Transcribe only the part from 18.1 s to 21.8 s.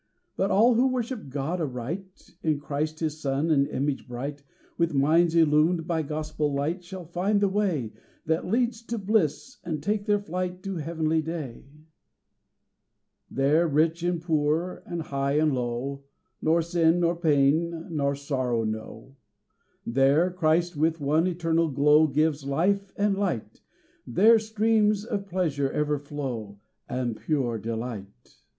sorrow know: There Christ with one eternal